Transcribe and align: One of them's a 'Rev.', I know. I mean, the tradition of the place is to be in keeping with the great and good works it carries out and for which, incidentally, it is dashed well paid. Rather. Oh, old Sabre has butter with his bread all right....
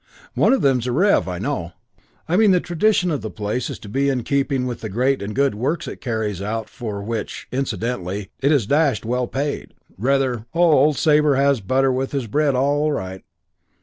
One 0.33 0.51
of 0.51 0.63
them's 0.63 0.87
a 0.87 0.91
'Rev.', 0.91 1.27
I 1.27 1.37
know. 1.37 1.73
I 2.27 2.35
mean, 2.35 2.49
the 2.49 2.59
tradition 2.59 3.11
of 3.11 3.21
the 3.21 3.29
place 3.29 3.69
is 3.69 3.77
to 3.81 3.87
be 3.87 4.09
in 4.09 4.23
keeping 4.23 4.65
with 4.65 4.81
the 4.81 4.89
great 4.89 5.21
and 5.21 5.35
good 5.35 5.53
works 5.53 5.87
it 5.87 6.01
carries 6.01 6.41
out 6.41 6.61
and 6.63 6.69
for 6.71 7.03
which, 7.03 7.47
incidentally, 7.51 8.31
it 8.39 8.51
is 8.51 8.65
dashed 8.65 9.05
well 9.05 9.27
paid. 9.27 9.75
Rather. 9.99 10.47
Oh, 10.55 10.71
old 10.71 10.97
Sabre 10.97 11.35
has 11.35 11.61
butter 11.61 11.91
with 11.91 12.13
his 12.13 12.25
bread 12.25 12.55
all 12.55 12.91
right.... 12.91 13.23